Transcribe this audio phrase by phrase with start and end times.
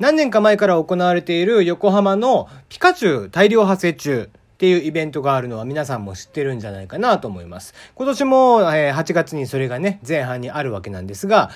[0.00, 7.74] 何年か前から行われている横浜のピカチュウ大量発生中っていうイベントがあるのは皆さんも知ってるんじゃないかなと思います。
[7.94, 11.50] 今年も、8月にそれがね、前半にあるわけなんですが、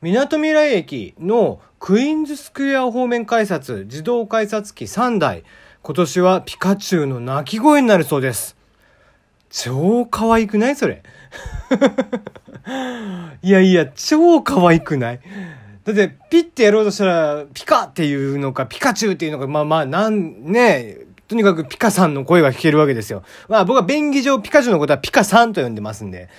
[0.00, 5.42] 港未来駅のクイーンズスクエア方面改札自動改札機3台、
[5.82, 8.56] 今年はピカチュウの鳴き声になるそうです。
[9.50, 11.02] 超可愛くないそれ？
[13.42, 15.20] いやいや、超可愛くない
[15.88, 23.22] だって、ピッてやろうとしたら、ピカっていうのか、ピカチュウっていうのか、まあまあ、なん、ね、とにかくピカさんの声が聞けるわけですよ。
[23.48, 26.30] まあ僕は便宜上ピカチュウのことはピカさんと呼んでますんで。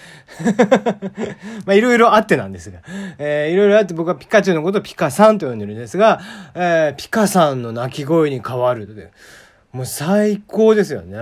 [1.68, 2.80] まあいろいろあってなんですが。
[3.20, 6.20] えー、いろいろあって僕はピカチュウのことをピカさんと呼んでるんですが、
[6.56, 9.12] えー、ピカさんの鳴き声に変わる。
[9.72, 11.16] もう最高ですよね。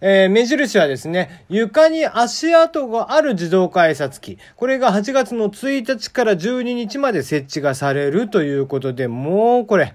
[0.00, 4.38] えー、目印はですね、床に足跡がある自動改札機。
[4.54, 9.94] これが8月の1日から12日まで設置がされるということで、もうこれ、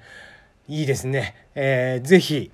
[0.67, 1.35] いいですね。
[1.55, 2.51] えー、ぜひ、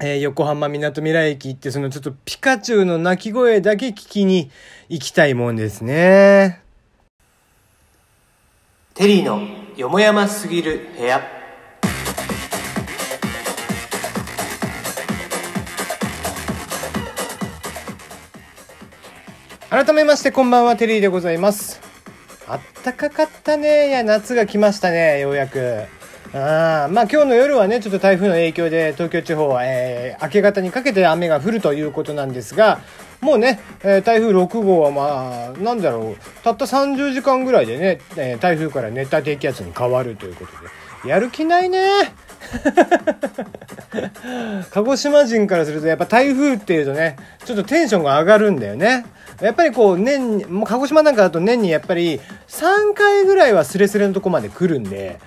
[0.00, 4.50] えー、横浜みなとみらい駅行って、そのちょっとピカチュウの鳴き声だけ聞きに
[4.88, 6.60] 行きたいもんですね。
[8.94, 9.40] テリーの
[9.76, 11.43] よもやますぎる部屋。
[19.74, 21.80] 改めましてこんばんは、テリーでございます。
[22.46, 23.88] あったかかったね。
[23.88, 25.82] いや、夏が来ましたね、ようやく。
[26.32, 32.82] あまあ今日の夜はね、ちょっと台風の影響で東京地方は、えー、明け方にかけて雨が降るということなんですが、
[33.20, 40.52] もうね、えー、台風6号はまあ、なんだろう、たった30時間ぐらいでね、えー、台風から熱帯低気圧に変わるということ
[41.02, 41.80] で、やる気ないね。
[44.70, 49.06] 鹿児島人からするとやっぱ台風っていうとね、ちょっとテンションが上がるんだよね。
[49.40, 55.18] やっぱりこう年、もう鹿児島なんかだと年にやっぱり3回ぐらいはスレスレのとこまで来るんで、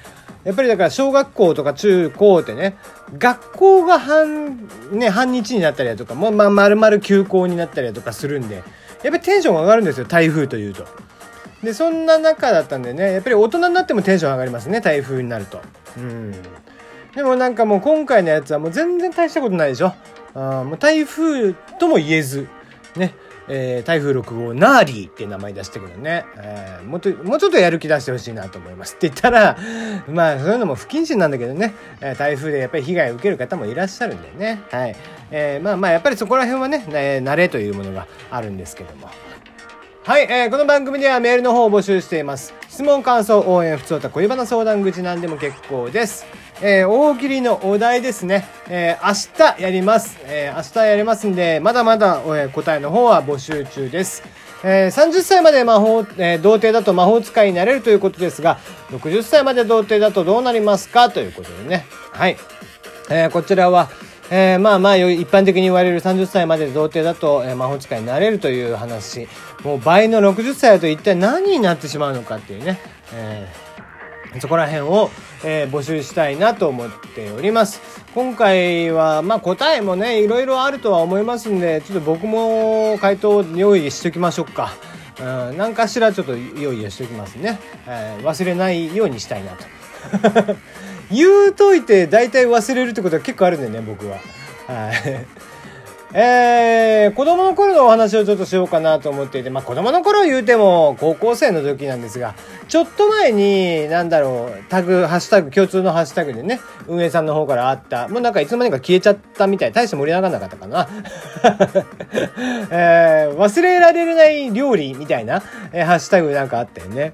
[0.44, 2.78] やっぱりだから小学校とか中高ってね、
[3.18, 8.64] 学校が半、ね、半日になったりだとか、もうまあ丸々休校になったりだとかするんで、やっ
[9.04, 10.86] ぱりテンションが上がるんですよ、台風というと。
[11.62, 15.62] で、そんな中だったんでね、やっぱり大人になってもテンション上がりますね、台風になると。
[15.98, 16.34] うん。
[17.18, 19.92] でもなんかもう今回のやつはもう全然大したことないでしょ。
[20.36, 22.48] あもう台風とも言えず、
[22.96, 23.16] ね。
[23.50, 29.58] えー、台風6号ナーリーって名前出してくるね、えー、もっと、もうちょっとやる気出してほしいなと思いますって言ったら、
[30.10, 34.96] まあそういうのも不謹慎なんだけどね、えー、台風でやっぱり被害を受ける方もいらっしゃるんでね、はい。
[35.32, 39.10] えー、まあまあやっぱりそこら辺はね、え、慣れというものがあるんですけども。
[40.04, 42.54] はい、えー、この番組ではメールの方を募集しています。
[42.70, 46.26] 質問、感想、応援、ふつおた、恋バナ相談口なんでも結構です。
[46.62, 48.48] えー、大喜利のお題ですね。
[48.68, 50.18] えー、明日やります。
[50.24, 54.24] えー、明日やりますんで、まだまだ、え、答えの方は募集中です。
[54.64, 58.58] えー、30歳まで魔法、え、童貞だと魔法使いになれるということですが、
[58.90, 61.86] 60歳まで童貞だとどうなりますかということでね。
[62.12, 62.38] はい。
[63.12, 63.90] え、こちらは、
[64.30, 69.28] えー、まあまあ一般的に言われる30歳まで童貞だと、えー、魔法使いになれるという話
[69.64, 72.78] もう倍の60歳だと一体何になってしまうのかっていうね、
[73.14, 73.67] えー、
[74.40, 75.10] そこら辺を、
[75.44, 77.82] えー、募集したいなと思っております。
[78.14, 84.74] 今回はまあ答えもねいろいろあるとは思いますんでちょっと僕も回答を用意しておきましょうか。
[85.20, 89.66] うん、何かしらちょっと用意をしておきますね、えー、忘れないようにしたいなと。
[91.12, 94.18] 言うといて大体忘れるってことは結構あるんだよね僕は。
[94.68, 95.26] はい。
[96.14, 102.34] えー、子供の頃のお話をちょっとしようかなと思っていて、まあ子供の頃言うても高校生の時なんですが、
[102.70, 110.88] ちょっと前に、なんだろう、タグ、ハッシュタグ、共通のハッシュタグでね、運営さんの方からあった、もうなんかいつの間にか消えちゃったみたい、大して盛り上がらなかったかな。
[112.72, 115.44] えー、忘れられない料理みたいな、
[115.74, 117.14] えー、ハッシュタグなんかあったよね。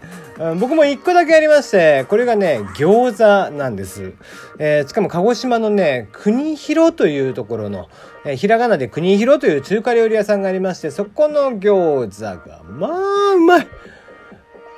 [0.59, 4.13] 僕も一個だけありまして、これがね、餃子なんです。
[4.57, 7.87] えー、しかも鹿児島のね、国広というところの、
[8.25, 13.67] えー、ひらがなで国広という中華料理屋さんがありまして、そこの餃子が、まあ、うまい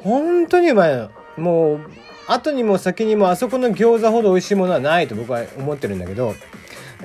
[0.01, 1.09] 本当にうまい。
[1.37, 1.79] もう、
[2.27, 6.33] 後にも先にもあそこの餃子ほど美味しいものはないと僕は思ってるんだけど、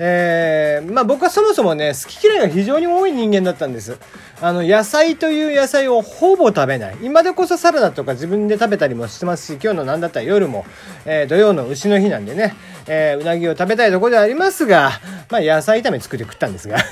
[0.03, 3.99] えー、まあ僕はそもそもね、好き嫌いが非常に多い人間だったんです。
[4.41, 6.97] あの、野菜という野菜をほぼ食べない。
[7.03, 10.65] 今でこそサラダとか自分で食べたりもしてますし、今日のなんだったら夜も、
[11.05, 12.55] えー、土曜の牛の日なんでね、
[12.87, 14.89] えー、うなぎを食べたいとこではありますが、
[15.29, 16.77] まあ野菜炒め作って食ったんですが。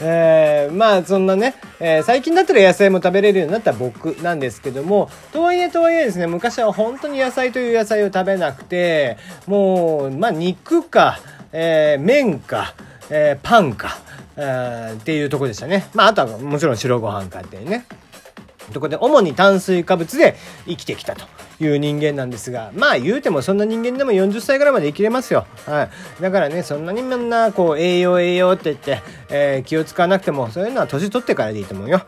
[0.00, 11.18] えー、まあそんなね、えー、最近だったら野菜も食べれるようになった僕なんですけども、とはいえとはいえですね、昔は本当に野菜という野菜を食べなくて、もう、まあ肉か、
[11.52, 12.74] えー、麺か、
[13.10, 13.98] えー、パンか、
[14.36, 15.88] えー、っていうとこでしたね。
[15.94, 17.86] まあ、あとはもちろん白ご飯かっていうね。
[18.72, 20.36] とこで、主に炭水化物で
[20.66, 21.26] 生きてきたと
[21.60, 25.88] いう人間なんですがまあ言うてもそんな人間でも40歳ぐらいまで生きれますよ、は
[26.18, 32.02] い、だからねそんなにみんなこう栄養栄養って言って、えー、気を使わなくてもそういうのは年取ってからでいいと思うよ。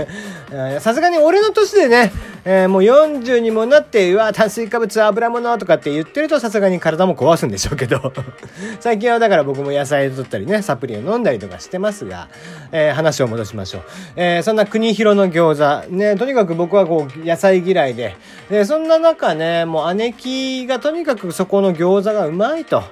[0.80, 2.12] さすがに俺の年でね、
[2.44, 8.12] えー、もう40にもなってうわ炭水化物油物とかって言ってるとさすがに体も壊すんでしょうけど。
[8.80, 12.28] 最近はだから僕も野菜を取ったりねサプリを飲んだりとかしてますが、
[12.72, 13.82] えー、話を戻しましょう、
[14.16, 18.16] えー、そんな国広の餃子ねとにかく僕はこう野菜嫌いで。
[18.48, 22.82] でそんな中ねもう姉貴がとにかくそこの餃子がうまいと。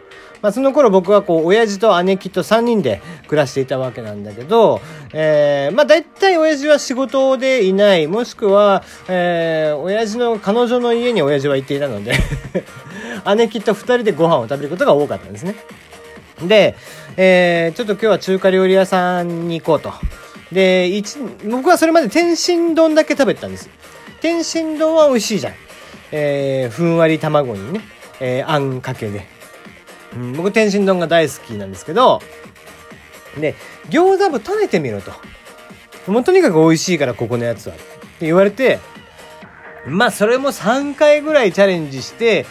[0.40, 4.80] まあ、その頃僕はこう親父と姉貴と3人で暮らしていたわけなんだけど、
[5.12, 8.06] えー、まあ大体親父は仕事でいない。
[8.06, 12.14] もしくは、えー、親父の彼女の家に親父は行っていたので
[13.36, 15.56] 姉貴と2人でご飯を食べることが多かったんですね。
[16.42, 16.76] で、
[17.16, 19.92] えー、ちょっと今日は中華料理屋さんに行こうと。
[20.52, 21.02] で
[21.50, 23.68] 僕はそれまで天津丼だけ食べてたんです
[24.20, 25.54] 天津丼は美味しいじゃん。
[26.10, 27.80] えー、ふんわり卵にね、
[28.20, 29.26] えー、あんかけで。
[30.14, 32.20] うん、僕天津丼が大好きなんですけど、
[33.38, 33.54] で、
[33.90, 35.12] 餃子部食べてみろと。
[36.10, 37.74] もうとにかく美味しいからここのやつは。
[37.74, 38.80] って言われて、
[39.86, 42.46] まあそれも3回ぐらいチャレンジして、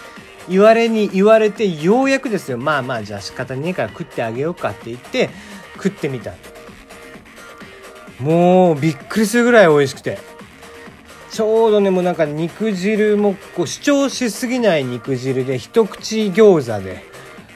[0.47, 2.57] 言われに言われてようやくですよ。
[2.57, 5.29] まあまあじゃあ仕方ねえから食ってあげようかって言って
[5.75, 6.33] 食ってみた。
[8.19, 10.19] もうびっくりするぐらい美味しくて。
[11.29, 17.03] ちょうどねもうなんか肉汁もこう主張しすぎない肉汁で一口餃子で。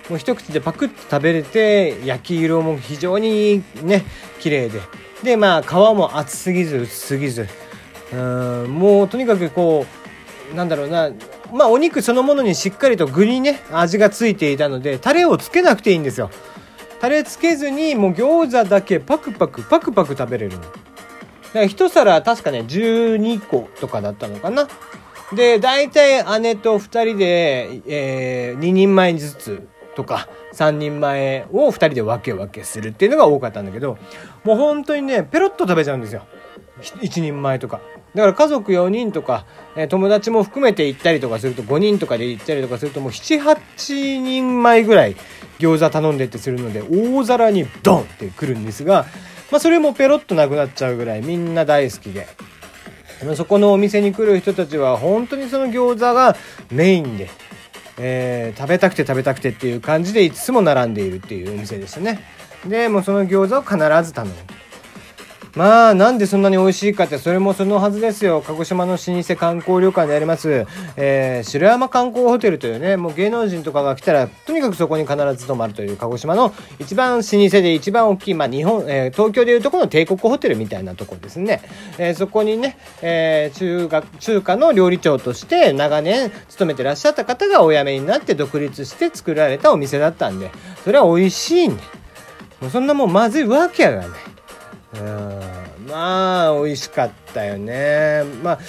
[0.10, 4.04] もう一口でパクッと食べれて焼き色も非常にね
[4.40, 4.82] 綺麗で。
[5.24, 7.48] でまあ皮も厚すぎず薄すぎず。
[8.14, 9.86] うんもうとにかくこ
[10.52, 11.10] うなんだろうな。
[11.54, 16.30] まあお肉そのものにしっかりと具にね味がついていたのでタレをつけなくていいんですよ。
[17.02, 20.80] タレつけずにもう餃子だけパクパクパクパク食べれるのだか
[21.56, 24.68] ら1皿確かね、12個とかだったのかな。
[25.34, 33.98] で、大体姉と2人で、えー、2人前ずつとか、3人前を2人で分け分けするっていうのが多かったんだけど、
[34.44, 36.24] もう本当にね、ペロッと食べちゃうんですよ。
[37.02, 37.82] 1人前とか。
[38.16, 39.46] だから家族4人とか、
[39.78, 45.16] え、友達も含めて行ったりとかすると5人とかで行ったりとかするともう7、8人前ぐらい
[45.60, 49.06] 餃子頼んでってするので大皿にドンってくるんですが、
[49.50, 52.28] まあ、それもペロッとなくなっちゃうぐらいみんな大好きで。
[53.36, 56.36] そこのお店に来る人たちは本当にその餃子が
[56.72, 57.30] メインで、
[58.00, 62.20] えー、食べたくて食べたくてっていう感じでいつも並んでいるっていうお店でしたね。
[62.68, 63.78] で、もうその餃子を必
[64.08, 64.34] ず頼む。
[65.56, 68.42] まあなんでそんなに美味しいかってそれもそのはずですよ。
[68.46, 70.66] 鹿児島の老舗観光旅館であります、
[70.96, 81.62] えー、城山観光ホテルというねもう芸能人とかが来たらとにかくそこに必ず泊まるという鹿児島の一番老舗で一番大きい、まあ、日本、えー、東京でいうとこの帝国ホテルみたいなところですね、
[81.98, 90.52] えー、そこにね、えー、中学中華の料理長として長年勤めてらっしゃった方がお辞めになって独立して作られたお店だったんで
[90.84, 92.02] それは美味しいんで。
[92.62, 94.10] もうそんなもんまずいわけやがない。
[94.94, 95.31] うん。
[96.02, 98.24] まあ美味しかったよね。
[98.42, 98.60] まあ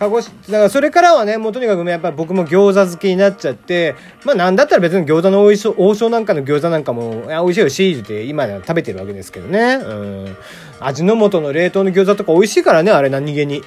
[0.00, 3.94] 鹿児島だからそれからはねもうとにかくやっぱり僕も餃子好きになっちゃって
[4.24, 9.74] まあなんだったら別に餃子の王将王将なんかの餃子なんかも美味しいよしって今では食べてるわけですけどね。
[9.74, 10.36] うん。
[10.80, 13.62] 味の素の冷凍の餃子とか美味しいからねあれ何気に。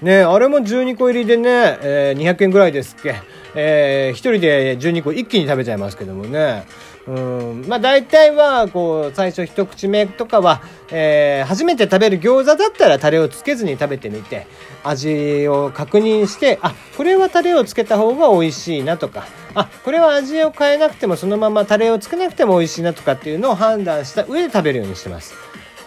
[0.00, 3.16] ねあれも12個入りでね、えー、200円ぐらいですっけ。
[3.54, 6.64] えー、1人で12個一気に食べちゃいますけどもね。
[7.06, 14.46] うんまあ大体はこう最初一口目とかは、えー、初めて食べる餃子だったらタレをつけずに食べてみて
[14.82, 25.34] 味を確認してあこれはタレをつけた方が美味しいなとかあこれは味を変えなくてもそのままタレをつけなくても美味しいなとかっていうのを判断した上で食べるようにしてます。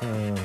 [0.03, 0.35] うん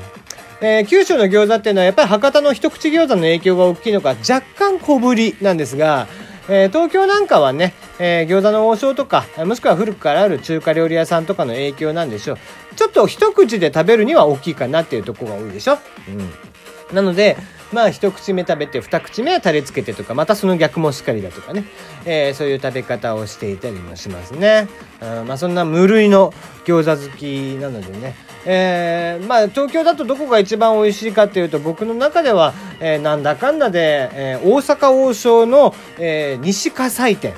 [0.64, 6.06] えー、九州の餃子っていうのはやっぱり博多の一口餃子の影響が大きいのか若干小ぶりなんですが、
[6.48, 12.38] えー、東京なんかはね、えー、餃子の王将とか、もしくは古くからある中華料理屋さんとかの影響なんでしょう。
[12.76, 15.78] ちょっと一口で食べるには大きいかなっていうとこが多いでしょ。
[16.08, 16.94] うん。
[16.94, 17.36] なので、
[17.72, 21.64] まあ一口目食べて二口目はタレつけてとか、またその逆もしっかりだとかね、
[22.04, 24.68] えー、そういう食べ方をしていたりもしますね。
[25.00, 26.34] うん、まあそんな無類の
[26.66, 37.34] 餃子好きなのでね、えー、まあ東京だとどこが一番美味しいかっていうと僕の中では、えー、なんだかんだで、えー、大阪王将の、えー、西葛西店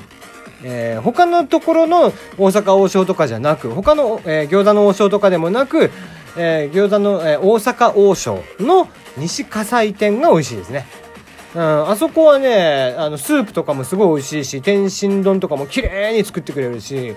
[0.67, 5.91] えー、他のところの大阪王将とかじゃなく他の、えー、餃子の王将とかでもなく、
[6.37, 10.87] えー、餃子の、えー、大阪王将の西葛西店が美味しいですね。
[11.53, 17.15] うん、あそこはねあのスープとかもすごい美味しいし天津丼とかも綺麗に作ってくれるし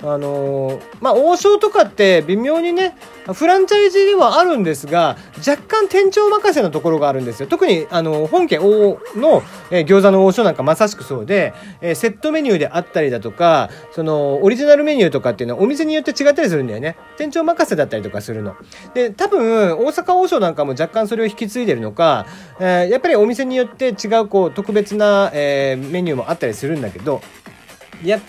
[0.00, 2.96] あのー、まあ、王将とかって微妙にね、
[3.32, 7.48] フランチャイズではあるんですが、若干店長任せのところがあるんですよ。
[7.48, 16.96] 特に、あの、本家王の、えー、餃子の王将なんかまさしくそうで、えー、セットメニューであったりだとか、その、オリジナルメニューとかっていうのはお店によって違ったりするんだよね。
[17.16, 18.54] 店長任せだったりとかするの。
[18.94, 22.26] で、多分、大阪王将なんかも若干それを引き継いでるのか、
[22.60, 27.20] えー、やっぱりお店によって違う、こう、特別な、え、メニューもあったりするんだけど、
[28.04, 28.20] やっ、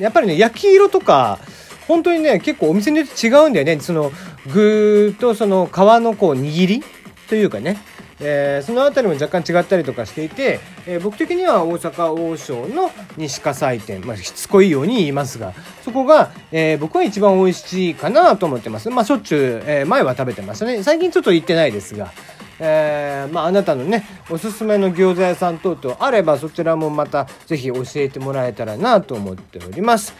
[0.00, 1.38] やっぱりね、焼き色とか、
[1.86, 3.80] 本当にね、結構お店によって違うんだよね。
[3.80, 4.12] その、
[4.52, 6.84] 具とその皮のこう、握り
[7.28, 7.78] というかね。
[8.22, 18.90] えー、その辺りも若干違ったりとかしていて、えー、僕的には大阪王将の西葛西店、まあ、しつこいように言いますが、そこが、えー、僕は一番美味しいかなと思ってます。
[18.90, 20.82] まあ、しょっちゅう、え前は食べてましたね。
[20.82, 22.12] 最近ちょっと行ってないですが、
[22.60, 30.14] えー、まあ、なたのね、おすすめの餃子屋さん等々あれば、そちらもまたぜひ教えてもらえたらなと思っております。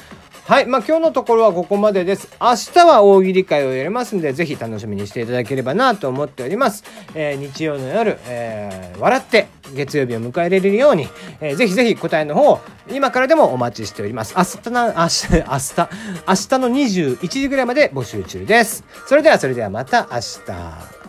[0.50, 0.66] はい。
[0.66, 2.28] まあ、今日のところはここまでです。
[2.40, 6.82] 明日は大喜利会をやりますんで、ぜひ楽しみにしていただければなと思っております。
[7.14, 11.06] えー、日曜の夜、えー、笑って月曜日を迎えられるように、
[11.40, 12.58] えー、ぜひぜひ答えの方、
[12.90, 14.34] 今からでもお待ちしております。
[14.36, 18.82] 明日の、明日、明日、明日の21時ぐらいまで募集中です。
[19.06, 20.99] それでは、それではまた明日。